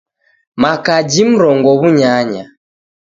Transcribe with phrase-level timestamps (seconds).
[0.61, 2.43] Makaji mrongo w'unyanya